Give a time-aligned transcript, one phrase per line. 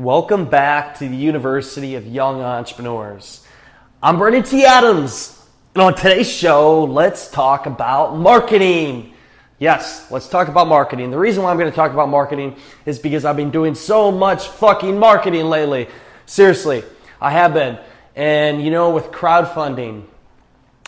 [0.00, 3.46] Welcome back to the University of Young Entrepreneurs.
[4.02, 4.64] I'm Brandon T.
[4.64, 5.38] Adams,
[5.74, 9.12] and on today's show, let's talk about marketing.
[9.58, 11.10] Yes, let's talk about marketing.
[11.10, 14.10] The reason why I'm going to talk about marketing is because I've been doing so
[14.10, 15.86] much fucking marketing lately.
[16.24, 16.82] Seriously,
[17.20, 17.78] I have been.
[18.16, 20.04] And you know, with crowdfunding,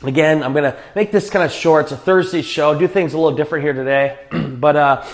[0.02, 1.84] again, I'm going to make this kind of short.
[1.84, 4.20] It's a Thursday show, do things a little different here today.
[4.32, 5.06] but uh,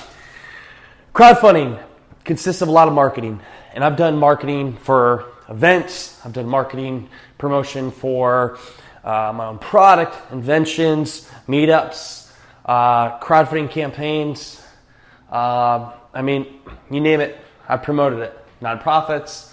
[1.12, 1.82] crowdfunding
[2.24, 3.40] consists of a lot of marketing
[3.78, 8.58] and I've done marketing for events, I've done marketing promotion for
[9.04, 12.28] uh, my own product, inventions, meetups,
[12.64, 14.60] uh, crowdfunding campaigns.
[15.30, 16.58] Uh, I mean,
[16.90, 18.36] you name it, I've promoted it.
[18.60, 19.52] Nonprofits.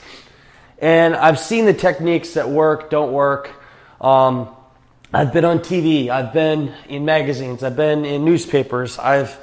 [0.80, 3.52] And I've seen the techniques that work, don't work.
[4.02, 4.50] Um,
[5.14, 9.38] I've been on TV, I've been in magazines, I've been in newspapers, I've,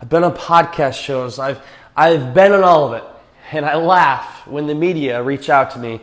[0.00, 1.60] I've been on podcast shows, I've,
[1.94, 3.15] I've been on all of it
[3.52, 6.00] and I laugh when the media reach out to me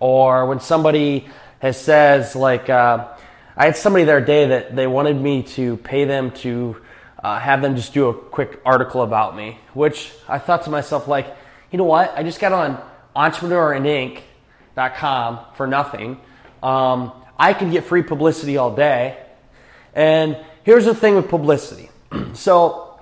[0.00, 1.28] or when somebody
[1.60, 3.08] has says like uh,
[3.56, 6.76] I had somebody the other day that they wanted me to pay them to
[7.22, 11.08] uh, have them just do a quick article about me, which I thought to myself
[11.08, 11.26] like,
[11.70, 12.12] you know what?
[12.16, 12.80] I just got on
[13.16, 16.20] entrepreneurinc.com for nothing.
[16.62, 19.18] Um, I can get free publicity all day.
[19.94, 21.88] And here's the thing with publicity.
[22.34, 23.00] so,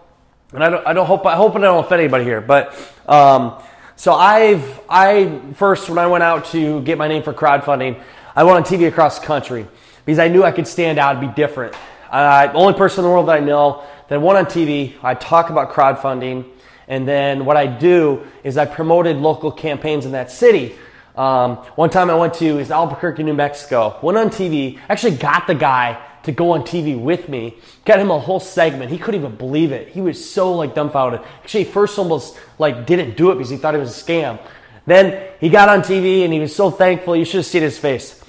[0.52, 2.72] and I don't, I don't hope I hope I don't offend anybody here, but
[3.08, 3.60] um,
[3.96, 8.02] so I've I first when I went out to get my name for crowdfunding,
[8.34, 9.66] I went on TV across the country
[10.04, 11.74] because I knew I could stand out and be different.
[12.10, 14.94] Uh, the only person in the world that I know that went on TV.
[15.02, 16.44] I talk about crowdfunding,
[16.88, 20.74] and then what I do is I promoted local campaigns in that city.
[21.16, 23.98] Um, one time I went to is Albuquerque, New Mexico.
[24.02, 24.80] Went on TV.
[24.88, 27.56] Actually got the guy to go on TV with me.
[27.84, 28.90] Got him a whole segment.
[28.90, 29.88] He couldn't even believe it.
[29.88, 31.20] He was so like dumbfounded.
[31.42, 34.38] Actually, first almost like didn't do it because he thought it was a scam.
[34.86, 37.16] Then he got on TV and he was so thankful.
[37.16, 38.22] You should have seen his face.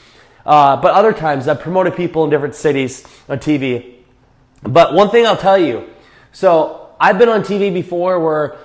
[0.45, 3.95] Uh, but other times I've promoted people in different cities on TV.
[4.61, 5.89] But one thing I'll tell you.
[6.31, 8.55] So I've been on TV before where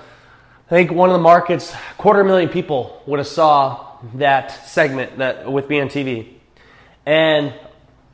[0.67, 5.51] I think one of the markets, quarter million people would have saw that segment that
[5.51, 6.33] with me on TV.
[7.05, 7.53] And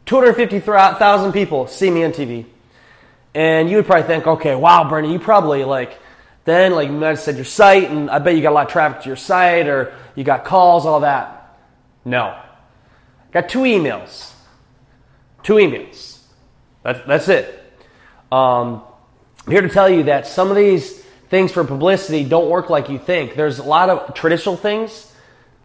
[0.07, 2.45] 250,000 people see me on TV.
[3.35, 5.99] And you would probably think, okay, wow, Bernie, you probably like,
[6.45, 8.65] then like you might have said your site, and I bet you got a lot
[8.67, 11.59] of traffic to your site, or you got calls, all that.
[12.05, 12.39] No.
[13.31, 14.31] Got two emails.
[15.43, 16.19] Two emails.
[16.83, 17.53] That's, that's it.
[18.31, 18.81] Um,
[19.45, 20.97] I'm here to tell you that some of these
[21.29, 23.35] things for publicity don't work like you think.
[23.35, 25.13] There's a lot of traditional things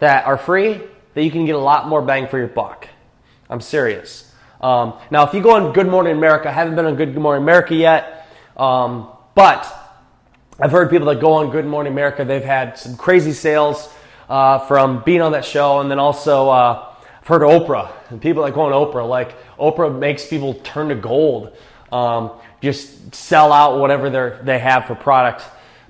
[0.00, 0.80] that are free
[1.14, 2.88] that you can get a lot more bang for your buck.
[3.48, 4.31] I'm serious.
[4.62, 7.42] Um, now, if you go on Good Morning America, I haven't been on Good Morning
[7.42, 9.66] America yet, um, but
[10.60, 13.92] I've heard people that go on Good Morning America, they've had some crazy sales
[14.28, 18.44] uh, from being on that show, and then also uh, I've heard Oprah, and people
[18.44, 21.56] that go on Oprah, like Oprah makes people turn to gold,
[21.90, 22.30] um,
[22.60, 25.42] just sell out whatever they they have for product.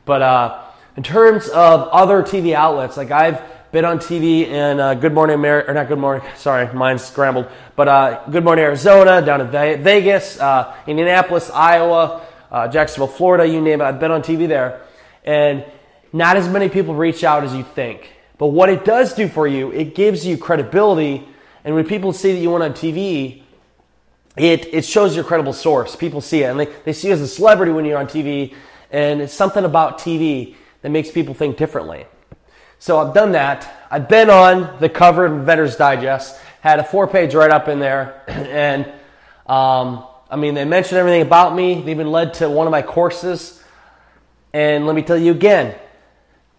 [0.06, 0.62] But uh,
[0.96, 5.34] in terms of other TV outlets, like I've been on TV in uh, Good Morning
[5.34, 9.46] America, or not Good Morning, sorry, mine's scrambled, but uh, Good Morning Arizona, down in
[9.48, 13.84] Vegas, uh, Indianapolis, Iowa, uh, Jacksonville, Florida, you name it.
[13.84, 14.82] I've been on TV there.
[15.24, 15.64] And
[16.12, 18.12] not as many people reach out as you think.
[18.36, 21.26] But what it does do for you, it gives you credibility.
[21.64, 23.42] And when people see that you went on TV,
[24.36, 25.96] it, it shows your credible source.
[25.96, 26.50] People see it.
[26.50, 28.54] And they, they see you as a celebrity when you're on TV.
[28.90, 32.04] And it's something about TV that makes people think differently.
[32.82, 33.86] So I've done that.
[33.92, 37.78] I've been on the cover of Inventor's Digest, had a four page write up in
[37.78, 38.86] there, and
[39.46, 41.80] um, I mean, they mentioned everything about me.
[41.80, 43.62] They even led to one of my courses.
[44.52, 45.76] And let me tell you again,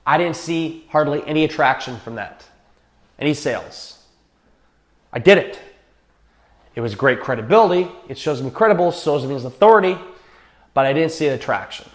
[0.08, 2.46] I didn't see hardly any attraction from that,
[3.20, 4.02] any sales.
[5.12, 5.60] I did it.
[6.74, 7.92] It was great credibility.
[8.08, 9.98] It shows me credible, shows me as authority,
[10.74, 11.90] but I didn't see the attraction.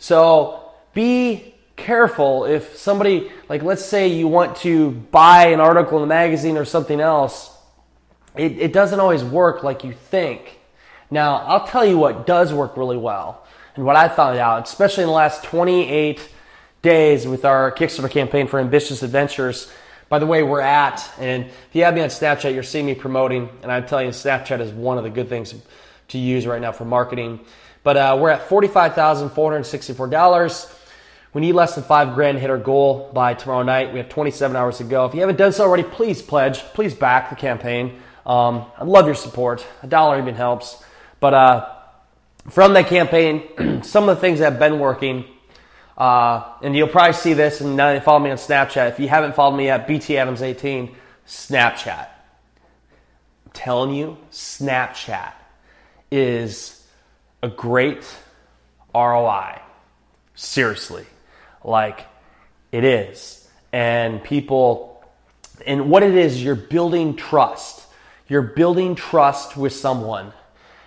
[0.00, 6.04] So be careful if somebody, like let's say you want to buy an article in
[6.04, 7.50] a magazine or something else,
[8.36, 10.58] it, it doesn't always work like you think.
[11.10, 13.46] Now, I'll tell you what does work really well
[13.76, 16.28] and what I found out, especially in the last 28
[16.82, 19.70] days with our Kickstarter campaign for Ambitious Adventures.
[20.08, 22.94] by the way, we're at, and if you have me on Snapchat, you're seeing me
[22.94, 25.54] promoting, and I'm telling you, Snapchat is one of the good things
[26.08, 27.40] to use right now for marketing.
[27.82, 30.78] But uh, we're at $45,464.
[31.34, 33.92] We need less than five grand to hit our goal by tomorrow night.
[33.92, 35.06] We have 27 hours to go.
[35.06, 36.58] If you haven't done so already, please pledge.
[36.74, 38.00] Please back the campaign.
[38.26, 39.66] Um, I love your support.
[39.82, 40.84] A dollar even helps.
[41.20, 41.68] But uh,
[42.50, 45.24] from that campaign, some of the things that have been working,
[45.96, 48.90] uh, and you'll probably see this, and now follow me on Snapchat.
[48.90, 50.94] If you haven't followed me at BT Adams 18,
[51.26, 52.08] Snapchat.
[53.46, 55.32] I'm telling you, Snapchat
[56.10, 56.86] is
[57.42, 58.04] a great
[58.94, 59.60] ROI.
[60.34, 61.06] Seriously.
[61.64, 62.06] Like,
[62.70, 63.48] it is.
[63.72, 65.04] And people,
[65.66, 67.86] and what it is, you're building trust.
[68.28, 70.32] You're building trust with someone.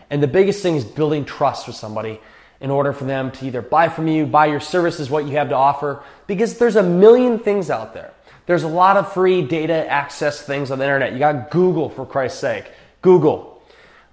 [0.10, 2.20] And the biggest thing is building trust with somebody
[2.62, 5.50] in order for them to either buy from you, buy your services, what you have
[5.50, 8.14] to offer, because there's a million things out there.
[8.46, 11.14] There's a lot of free data access things on the internet.
[11.14, 12.66] You got Google, for Christ's sake.
[13.02, 13.62] Google.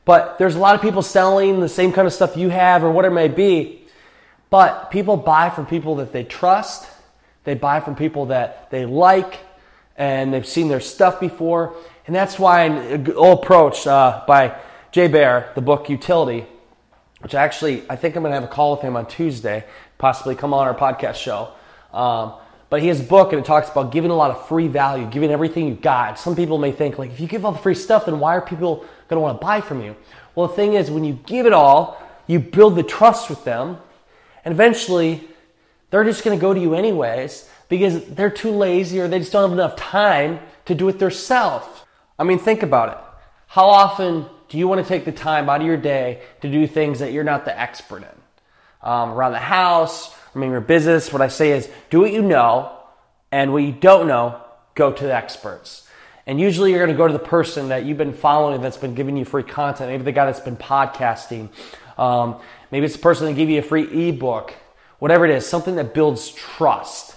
[0.04, 2.90] But there's a lot of people selling the same kind of stuff you have or
[2.90, 3.81] whatever it may be.
[4.52, 6.86] But people buy from people that they trust,
[7.44, 9.38] they buy from people that they like,
[9.96, 11.74] and they've seen their stuff before.
[12.06, 14.54] And that's why an old approach uh, by
[14.90, 16.44] Jay Baer, the book Youtility,
[17.20, 19.64] which actually I think I'm going to have a call with him on Tuesday,
[19.96, 21.54] possibly come on our podcast show.
[21.94, 22.34] Um,
[22.68, 25.06] but he has a book and it talks about giving a lot of free value,
[25.06, 26.18] giving everything you got.
[26.18, 28.42] Some people may think like, if you give all the free stuff, then why are
[28.42, 29.96] people going to want to buy from you?
[30.34, 33.78] Well, the thing is, when you give it all, you build the trust with them,
[34.44, 35.26] and eventually
[35.90, 39.32] they're just going to go to you anyways because they're too lazy or they just
[39.32, 41.66] don't have enough time to do it themselves.
[42.18, 42.98] I mean, think about it.
[43.46, 46.66] How often do you want to take the time out of your day to do
[46.66, 48.88] things that you're not the expert in?
[48.88, 52.22] Um, around the house, I mean, your business, what I say is do what you
[52.22, 52.72] know,
[53.30, 54.40] and what you don't know,
[54.74, 55.88] go to the experts.
[56.26, 58.94] And usually you're going to go to the person that you've been following that's been
[58.94, 61.48] giving you free content, maybe the guy that's been podcasting.
[61.98, 62.36] Um,
[62.72, 64.52] maybe it's the person that gave you a free ebook,
[64.98, 67.14] whatever it is, something that builds trust.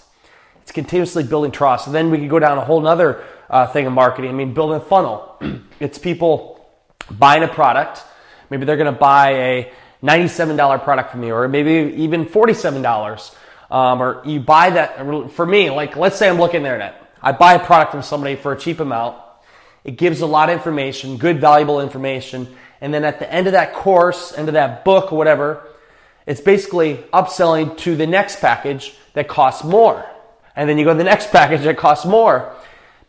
[0.62, 1.88] It's continuously building trust.
[1.88, 4.30] And then we can go down a whole other uh, thing of marketing.
[4.30, 5.38] I mean, building a funnel.
[5.80, 6.70] it's people
[7.10, 8.04] buying a product.
[8.50, 9.72] Maybe they're going to buy a
[10.04, 13.36] $97 product from you, or maybe even $47.
[13.72, 17.02] Um, or you buy that, for me, like let's say I'm looking there internet.
[17.22, 19.18] I buy a product from somebody for a cheap amount.
[19.84, 22.56] It gives a lot of information, good, valuable information.
[22.82, 25.68] And then at the end of that course, end of that book or whatever,
[26.26, 30.06] it's basically upselling to the next package that costs more.
[30.56, 32.54] And then you go to the next package that costs more.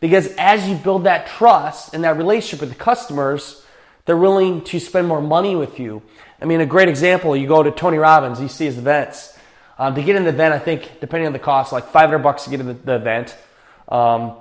[0.01, 3.65] Because as you build that trust and that relationship with the customers,
[4.05, 6.03] they're willing to spend more money with you.
[6.41, 9.37] I mean, a great example, you go to Tony Robbins, you see his events.
[9.79, 12.45] Um, to get in the event, I think, depending on the cost, like 500 bucks
[12.45, 13.37] to get in the, the event.
[13.89, 14.37] Um,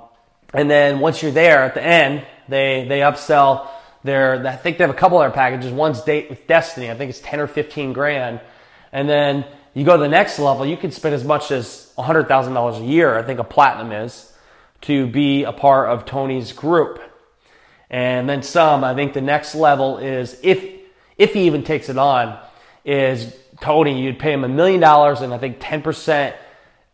[0.53, 3.67] and then once you're there at the end, they, they upsell
[4.05, 5.71] their, I think they have a couple other packages.
[5.71, 8.39] One's Date with Destiny, I think it's 10 or 15 grand.
[8.91, 12.81] And then you go to the next level, you can spend as much as $100,000
[12.81, 14.31] a year, I think a platinum is,
[14.81, 17.01] to be a part of Tony's group.
[17.89, 20.75] And then some, I think the next level is if
[21.17, 22.37] if he even takes it on,
[22.83, 26.35] is Tony, you'd pay him a million dollars and I think 10%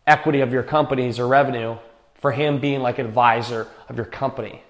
[0.05, 1.77] equity of your companies or revenue
[2.15, 4.61] for him being like an advisor of your company.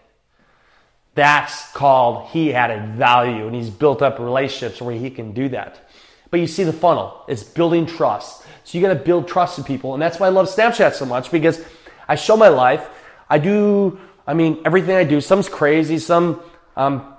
[1.14, 5.90] That's called he added value and he's built up relationships where he can do that.
[6.30, 8.46] But you see the funnel, it's building trust.
[8.64, 9.94] So you gotta build trust in people.
[9.94, 11.64] And that's why I love Snapchat so much because
[12.08, 12.88] I show my life.
[13.30, 14.00] I do
[14.32, 16.42] I mean, everything I do, some's crazy, some
[16.78, 17.16] um,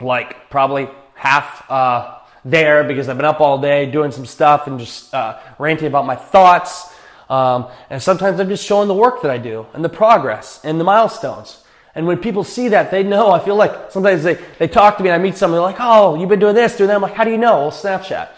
[0.00, 4.78] like probably half uh, there because I've been up all day doing some stuff and
[4.78, 6.92] just uh, ranting about my thoughts.
[7.28, 10.80] Um, and sometimes I'm just showing the work that I do and the progress and
[10.80, 11.62] the milestones.
[11.94, 13.30] And when people see that, they know.
[13.32, 16.14] I feel like sometimes they, they talk to me and I meet someone, like, oh,
[16.14, 16.94] you've been doing this, doing that.
[16.94, 17.58] I'm like, how do you know?
[17.58, 18.28] Well, Snapchat.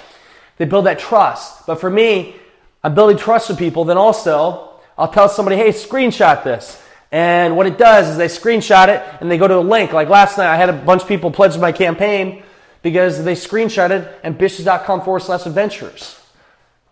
[0.57, 1.67] They build that trust.
[1.67, 2.37] But for me,
[2.83, 3.85] I'm building trust with people.
[3.85, 6.83] Then also, I'll tell somebody, hey, screenshot this.
[7.11, 9.93] And what it does is they screenshot it and they go to a link.
[9.93, 12.43] Like last night, I had a bunch of people pledge my campaign
[12.81, 16.19] because they screenshot screenshotted ambitious.com forward slash adventures.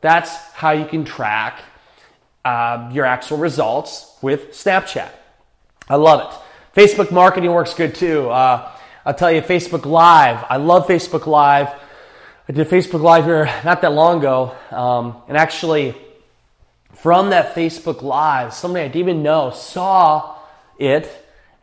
[0.02, 1.60] That's how you can track
[2.44, 5.10] uh, your actual results with Snapchat.
[5.88, 6.38] I love it.
[6.74, 8.30] Facebook marketing works good too.
[8.30, 8.70] Uh,
[9.04, 10.44] I'll tell you, Facebook Live.
[10.48, 11.68] I love Facebook Live.
[12.48, 15.96] I did Facebook Live here not that long ago, um, and actually
[16.94, 20.36] from that Facebook Live, somebody I didn't even know saw
[20.78, 21.10] it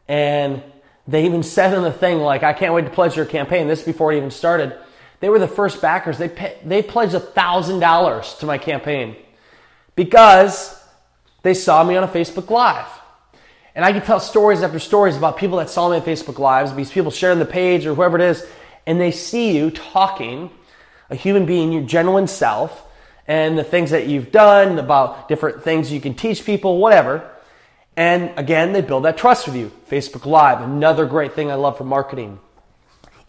[0.10, 0.62] and
[1.08, 3.68] they even said in the thing, like, I can't wait to pledge your campaign.
[3.68, 4.78] This before it even started.
[5.22, 6.18] They were the first backers.
[6.18, 9.16] They, pay, they pledged $1,000 to my campaign
[9.96, 10.84] because
[11.44, 12.88] they saw me on a Facebook Live.
[13.78, 16.74] And I can tell stories after stories about people that saw me on Facebook Lives,
[16.74, 18.44] these people sharing the page or whoever it is,
[18.88, 20.50] and they see you talking,
[21.12, 22.88] a human being, your genuine self,
[23.28, 27.30] and the things that you've done, about different things you can teach people, whatever.
[27.96, 29.72] And again, they build that trust with you.
[29.88, 32.40] Facebook Live, another great thing I love for marketing.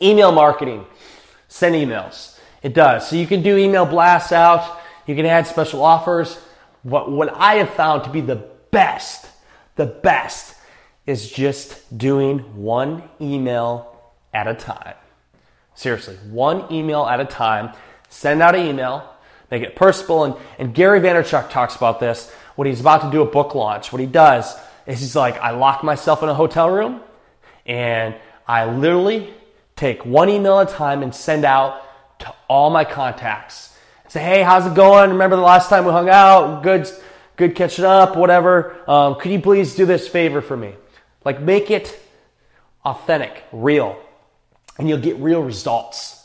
[0.00, 0.87] Email marketing,
[1.49, 2.38] send emails.
[2.62, 3.07] It does.
[3.07, 6.38] So you can do email blasts out, you can add special offers.
[6.85, 9.27] What, what I have found to be the best,
[9.78, 10.56] the best,
[11.06, 13.97] is just doing one email
[14.35, 14.94] at a time.
[15.75, 17.73] Seriously, one email at a time.
[18.11, 19.11] Send out an email,
[19.50, 20.25] make it personal.
[20.25, 23.90] And, and Gary Vaynerchuk talks about this when he's about to do a book launch.
[23.90, 24.54] What he does
[24.87, 27.00] is he's like, I lock myself in a hotel room
[27.64, 28.14] and
[28.47, 29.32] I literally
[29.76, 31.80] take one email at a time and send out
[32.18, 33.76] to all my contacts.
[34.08, 35.11] Say, hey, how's it going?
[35.11, 36.62] Remember the last time we hung out?
[36.62, 36.90] Good,
[37.38, 38.76] good catching up, whatever.
[38.87, 40.75] Um, could you please do this favor for me?
[41.25, 41.99] Like, make it
[42.85, 43.99] authentic, real,
[44.76, 46.16] and you'll get real results.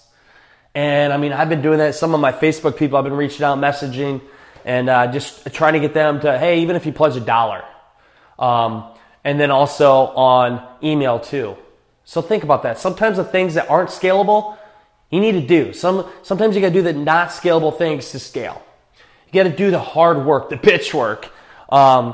[0.76, 1.96] And I mean, I've been doing that.
[1.96, 4.22] Some of my Facebook people, I've been reaching out, messaging,
[4.66, 7.64] and uh, just trying to get them to, hey, even if you pledge a dollar.
[8.40, 8.92] Um,
[9.24, 11.56] and then also on email too.
[12.06, 12.80] So think about that.
[12.80, 14.58] Sometimes the things that aren't scalable,
[15.12, 15.74] you need to do.
[15.74, 18.64] Some, sometimes you got to do the not scalable things to scale.
[19.34, 21.32] You got to do the hard work, the bitch work.
[21.70, 22.14] Um,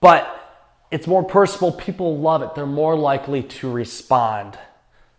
[0.00, 0.34] but
[0.90, 1.70] it's more personal.
[1.70, 2.56] People love it.
[2.56, 4.58] They're more likely to respond.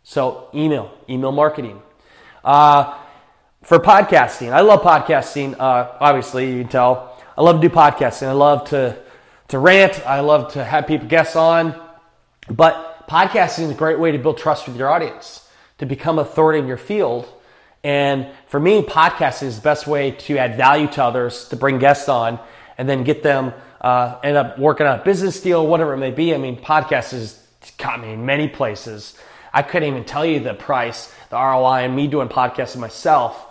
[0.04, 1.82] So email, email marketing.
[2.44, 2.98] Uh,
[3.64, 5.56] for podcasting, I love podcasting.
[5.58, 7.18] Uh, obviously, you can tell.
[7.38, 8.28] I love to do podcasting.
[8.28, 8.98] I love to
[9.50, 10.06] to rant.
[10.06, 11.80] I love to have people guests on.
[12.50, 16.60] But podcasting is a great way to build trust with your audience, to become authority
[16.60, 17.32] in your field.
[17.84, 21.80] And for me, podcasting is the best way to add value to others, to bring
[21.80, 22.40] guests on,
[22.78, 26.12] and then get them uh, end up working on a business deal, whatever it may
[26.12, 26.34] be.
[26.34, 27.42] I mean, podcast has
[27.78, 29.18] got me in many places.
[29.54, 33.46] I couldn't even tell you the price, the ROI, and me doing podcasting myself.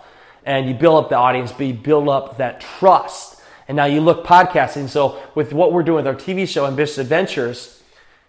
[0.45, 4.01] And you build up the audience, but you build up that trust and now you
[4.01, 4.89] look podcasting.
[4.89, 7.83] So with what we're doing with our TV show, Ambitious Adventures,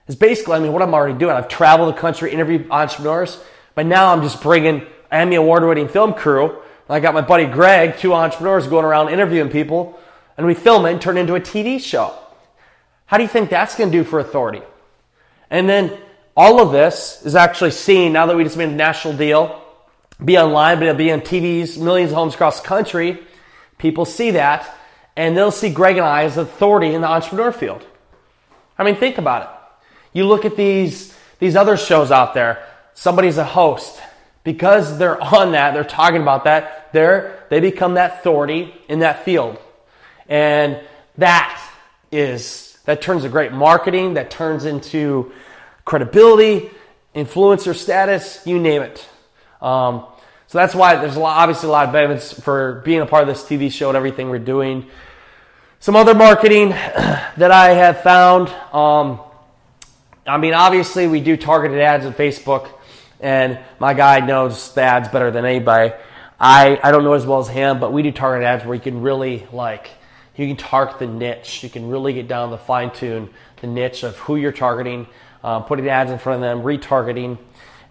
[0.07, 1.33] is basically, I mean, what I'm already doing.
[1.33, 3.41] I've traveled the country, interviewed entrepreneurs,
[3.73, 6.57] but now I'm just bringing Emmy award winning film crew.
[6.89, 9.99] I got my buddy Greg, two entrepreneurs going around interviewing people,
[10.37, 12.15] and we film it and turn it into a TV show.
[13.05, 14.61] How do you think that's going to do for authority?
[15.51, 15.97] And then
[16.35, 19.61] all of this is actually seen now that we just made a national deal,
[20.23, 23.19] be online, but it'll be on TVs, millions of homes across the country.
[23.77, 24.75] People see that
[25.15, 27.85] and they'll see Greg and I as authority in the entrepreneur field.
[28.77, 29.49] I mean, think about it.
[30.17, 34.01] You look at these, these other shows out there, somebody's a host.
[34.43, 39.25] Because they're on that, they're talking about that, they're, they become that authority in that
[39.25, 39.59] field.
[40.27, 40.79] And
[41.17, 41.61] that
[42.11, 45.31] is, that turns to great marketing, that turns into
[45.85, 46.69] credibility,
[47.15, 49.07] influencer status, you name it.
[49.61, 50.05] Um,
[50.47, 53.21] so that's why there's a lot, obviously a lot of benefits for being a part
[53.21, 54.87] of this TV show and everything we're doing.
[55.79, 58.49] Some other marketing that I have found.
[58.73, 59.19] Um,
[60.25, 62.69] I mean, obviously, we do targeted ads on Facebook,
[63.19, 65.93] and my guy knows the ads better than anybody.
[66.39, 68.81] I, I don't know as well as him, but we do target ads where you
[68.81, 69.89] can really, like,
[70.35, 71.63] you can target the niche.
[71.63, 73.29] You can really get down the fine tune
[73.61, 75.07] the niche of who you're targeting,
[75.43, 77.37] uh, putting ads in front of them, retargeting.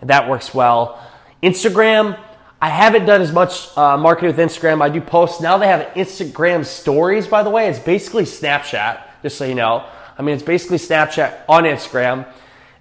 [0.02, 1.04] That works well.
[1.42, 2.18] Instagram,
[2.60, 4.82] I haven't done as much uh, marketing with Instagram.
[4.82, 5.40] I do posts.
[5.40, 7.68] Now they have Instagram stories, by the way.
[7.68, 9.86] It's basically Snapchat, just so you know.
[10.16, 12.26] I mean, it's basically Snapchat on Instagram.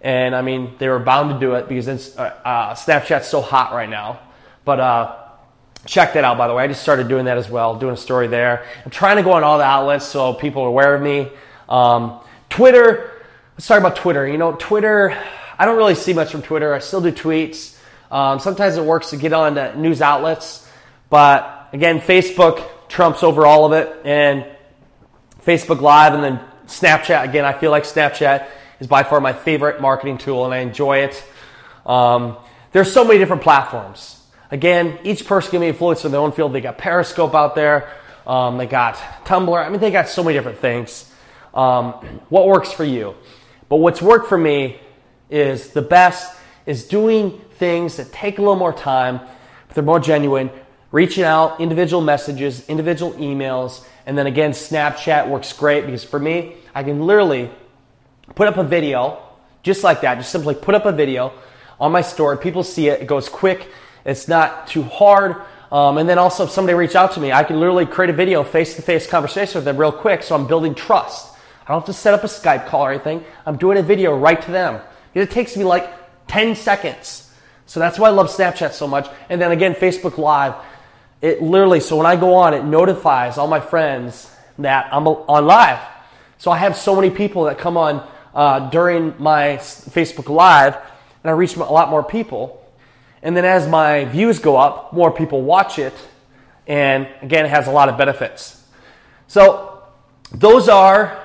[0.02, 3.42] And I mean, they were bound to do it because it's, uh, uh, Snapchat's so
[3.42, 4.20] hot right now.
[4.64, 5.16] But uh,
[5.86, 6.64] check that out, by the way.
[6.64, 8.66] I just started doing that as well, doing a story there.
[8.86, 11.30] I'm trying to go on all the outlets so people are aware of me.
[11.68, 13.12] Um, Twitter,
[13.54, 14.28] let's talk about Twitter.
[14.28, 15.18] You know, Twitter,
[15.58, 16.74] I don't really see much from Twitter.
[16.74, 17.78] I still do tweets.
[18.12, 20.66] Um, sometimes it works to get on news outlets,
[21.10, 24.46] but again, Facebook trumps over all of it, and
[25.46, 27.24] Facebook Live, and then Snapchat.
[27.26, 28.48] Again, I feel like Snapchat
[28.80, 31.24] is by far my favorite marketing tool, and I enjoy it.
[31.86, 32.38] Um,
[32.72, 34.22] there's so many different platforms.
[34.52, 36.54] Again, each person can be influenced in their own field.
[36.54, 37.92] They got Periscope out there.
[38.26, 39.66] Um, they got Tumblr.
[39.66, 41.12] I mean, they got so many different things.
[41.54, 41.94] Um,
[42.30, 43.16] what works for you?
[43.70, 44.80] But what's worked for me
[45.30, 50.00] is the best is doing things that take a little more time, but they're more
[50.00, 50.50] genuine.
[50.92, 56.56] Reaching out, individual messages, individual emails, and then again, Snapchat works great because for me,
[56.74, 57.50] I can literally
[58.36, 59.24] put up a video
[59.64, 61.34] just like that, just simply put up a video
[61.80, 62.38] on my story.
[62.38, 63.70] People see it, it goes quick,
[64.06, 65.42] it's not too hard.
[65.72, 68.14] Um, and then also, if somebody reach out to me, I can literally create a
[68.14, 70.24] video, face to face conversation with them real quick.
[70.24, 71.36] So I'm building trust.
[71.64, 73.26] I don't have to set up a Skype call or anything.
[73.46, 74.82] I'm doing a video right to them.
[75.14, 75.92] It takes me like
[76.28, 77.30] 10 seconds.
[77.66, 79.10] So that's why I love Snapchat so much.
[79.28, 80.56] And then again, Facebook Live.
[81.22, 85.46] It literally, so when I go on, it notifies all my friends that I'm on
[85.46, 85.80] live.
[86.38, 91.32] So I have so many people that come on uh, during my Facebook Live, and
[91.32, 92.64] I reach a lot more people.
[93.24, 95.94] And then as my views go up, more people watch it,
[96.68, 98.64] and again, it has a lot of benefits.
[99.28, 99.82] So
[100.32, 101.24] those are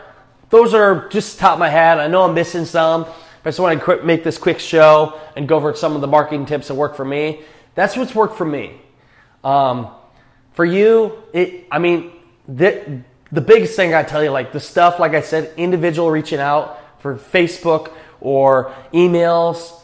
[0.48, 1.98] those are just top of my head.
[1.98, 3.12] I know I'm missing some, but
[3.44, 6.46] I just want to make this quick show and go over some of the marketing
[6.46, 7.42] tips that work for me.
[7.74, 8.80] That's what's worked for me.
[9.44, 9.88] Um,
[10.52, 12.12] for you, it, I mean,
[12.46, 13.00] the,
[13.30, 16.81] the biggest thing I tell you, like the stuff, like I said, individual reaching out
[17.02, 19.78] for Facebook or emails,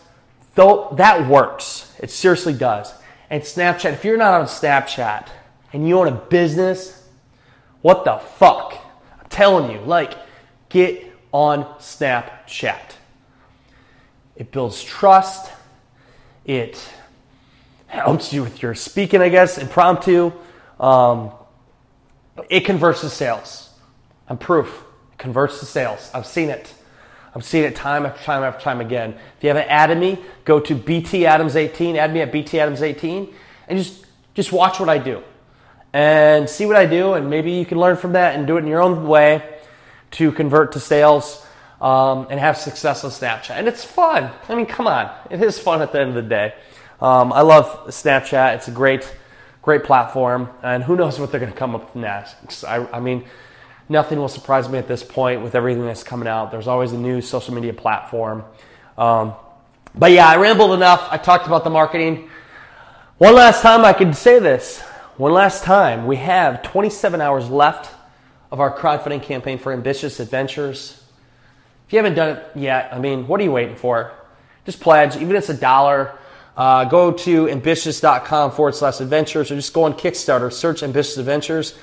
[0.55, 1.93] though that works.
[2.01, 2.95] It seriously does.
[3.29, 5.29] And Snapchat, if you're not on Snapchat
[5.73, 7.07] and you own a business,
[7.83, 8.75] what the fuck?
[9.21, 10.15] I'm telling you, like,
[10.69, 12.95] Get on Snapchat.
[14.37, 15.51] It builds trust.
[16.45, 16.79] It
[17.87, 20.33] helps you with your speaking, I guess, impromptu.
[20.79, 21.31] Um,
[22.51, 23.71] it converts to sales.
[24.29, 24.85] I'm proof.
[25.13, 26.11] It converts to sales.
[26.13, 26.73] I've seen it.
[27.39, 29.13] I've seen it time after time after time again.
[29.13, 32.83] If you haven't added me, go to BT Adams 18, add me at BT Adams
[32.83, 33.33] 18,
[33.69, 34.05] and just,
[34.35, 35.23] just watch what I do.
[35.93, 38.63] And see what I do, and maybe you can learn from that and do it
[38.63, 39.61] in your own way
[40.11, 41.47] to convert to sales
[41.81, 43.51] um, and have success on Snapchat.
[43.51, 44.33] And it's fun.
[44.49, 45.09] I mean, come on.
[45.31, 46.55] It is fun at the end of the day.
[47.01, 48.57] Um, I love Snapchat.
[48.57, 49.09] It's a great,
[49.63, 50.49] great platform.
[50.65, 52.65] And who knows what they're going to come up with next.
[52.65, 53.27] I, I mean,
[53.89, 56.51] nothing will surprise me at this point with everything that's coming out.
[56.51, 58.45] There's always a new social media platform.
[58.97, 59.35] Um,
[59.95, 61.09] but yeah, I rambled enough.
[61.11, 62.29] I talked about the marketing.
[63.19, 64.81] One last time I could say this.
[65.17, 66.07] One last time.
[66.07, 67.95] We have 27 hours left
[68.51, 71.03] of our crowdfunding campaign for Ambitious Adventures.
[71.87, 74.13] If you haven't done it yet, I mean, what are you waiting for?
[74.65, 76.19] Just pledge, even if it's a dollar.
[76.57, 81.79] Uh, go to ambitious.com forward slash adventures or just go on Kickstarter, search Ambitious Adventures.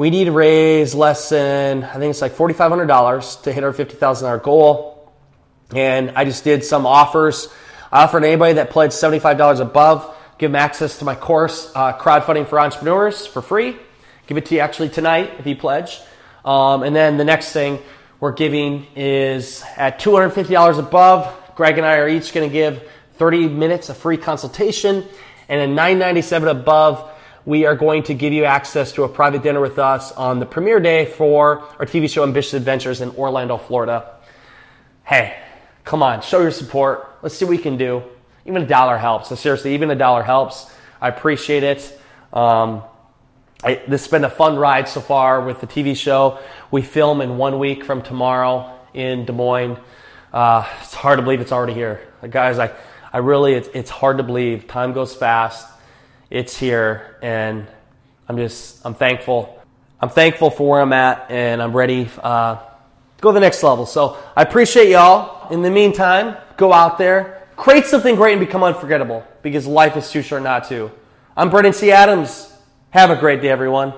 [0.00, 4.42] We need to raise less than, I think it's like $4,500 to hit our $50,000
[4.42, 5.12] goal.
[5.74, 7.48] And I just did some offers.
[7.92, 12.48] I offered anybody that pledged $75 above, give them access to my course, uh, Crowdfunding
[12.48, 13.76] for Entrepreneurs, for free.
[14.26, 16.00] Give it to you actually tonight if you pledge.
[16.46, 17.78] Um, and then the next thing
[18.20, 21.54] we're giving is at $250 above.
[21.56, 25.04] Greg and I are each going to give 30 minutes of free consultation.
[25.50, 27.09] And at 997 above,
[27.46, 30.46] we are going to give you access to a private dinner with us on the
[30.46, 34.14] premiere day for our TV show Ambitious Adventures in Orlando, Florida.
[35.04, 35.36] Hey,
[35.84, 37.18] come on, show your support.
[37.22, 38.02] Let's see what we can do.
[38.44, 39.28] Even a dollar helps.
[39.28, 40.70] So seriously, even a dollar helps.
[41.00, 42.00] I appreciate it.
[42.32, 42.82] Um,
[43.62, 46.38] I, this has been a fun ride so far with the TV show.
[46.70, 49.76] We film in one week from tomorrow in Des Moines.
[50.32, 52.06] Uh, it's hard to believe it's already here.
[52.28, 52.70] Guys, I,
[53.12, 54.68] I really, it's, it's hard to believe.
[54.68, 55.66] Time goes fast.
[56.30, 57.66] It's here, and
[58.28, 59.60] I'm just, I'm thankful.
[60.00, 63.64] I'm thankful for where I'm at, and I'm ready uh, to go to the next
[63.64, 63.84] level.
[63.84, 65.52] So I appreciate y'all.
[65.52, 70.08] In the meantime, go out there, create something great, and become unforgettable because life is
[70.08, 70.92] too short not to.
[71.36, 71.90] I'm Brandon T.
[71.90, 72.56] Adams.
[72.90, 73.92] Have a great day, everyone.